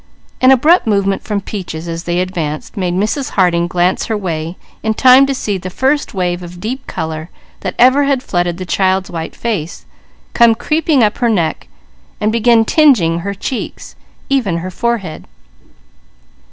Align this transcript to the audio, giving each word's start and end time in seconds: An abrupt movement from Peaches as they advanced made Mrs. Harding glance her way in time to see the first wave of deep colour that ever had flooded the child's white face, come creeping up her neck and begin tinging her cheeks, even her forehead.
An 0.41 0.49
abrupt 0.49 0.87
movement 0.87 1.21
from 1.23 1.41
Peaches 1.41 1.87
as 1.87 2.05
they 2.05 2.19
advanced 2.21 2.75
made 2.75 2.95
Mrs. 2.95 3.29
Harding 3.37 3.67
glance 3.67 4.07
her 4.07 4.17
way 4.17 4.57
in 4.81 4.95
time 4.95 5.27
to 5.27 5.35
see 5.35 5.59
the 5.59 5.69
first 5.69 6.11
wave 6.15 6.41
of 6.41 6.59
deep 6.59 6.87
colour 6.87 7.29
that 7.59 7.75
ever 7.77 8.05
had 8.05 8.23
flooded 8.23 8.57
the 8.57 8.65
child's 8.65 9.11
white 9.11 9.35
face, 9.35 9.85
come 10.33 10.55
creeping 10.55 11.03
up 11.03 11.19
her 11.19 11.29
neck 11.29 11.67
and 12.19 12.31
begin 12.31 12.65
tinging 12.65 13.19
her 13.19 13.35
cheeks, 13.35 13.95
even 14.27 14.57
her 14.65 14.71
forehead. 14.71 15.25